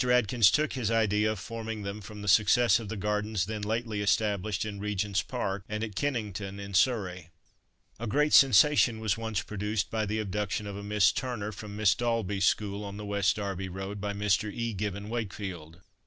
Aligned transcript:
Atkins 0.11 0.49
took 0.49 0.73
his 0.73 0.89
idea 0.89 1.31
of 1.31 1.37
forming 1.39 1.83
them 1.83 2.01
from 2.01 2.23
the 2.23 2.27
success 2.27 2.79
of 2.79 2.89
the 2.89 2.97
Gardens 2.97 3.45
then 3.45 3.61
lately 3.61 4.01
established 4.01 4.65
in 4.65 4.79
Regent's 4.79 5.21
Park, 5.21 5.63
and 5.69 5.83
at 5.83 5.93
Kennington, 5.95 6.59
in 6.59 6.73
Surrey. 6.73 7.29
A 7.99 8.07
great 8.07 8.33
sensation 8.33 8.99
was 8.99 9.15
once 9.15 9.43
produced 9.43 9.91
by 9.91 10.07
the 10.07 10.17
abduction 10.17 10.65
of 10.65 10.75
a 10.75 10.81
Miss 10.81 11.11
Turner 11.11 11.51
from 11.51 11.75
Miss 11.75 11.93
Daulby's 11.93 12.45
School, 12.45 12.83
on 12.83 12.97
the 12.97 13.05
West 13.05 13.35
Derby 13.35 13.69
road, 13.69 14.01
by 14.01 14.13
Mr. 14.13 14.51
E. 14.51 14.73
Gibbon 14.73 15.07
Wakefield. 15.07 15.81